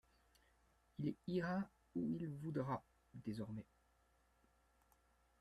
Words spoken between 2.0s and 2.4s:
il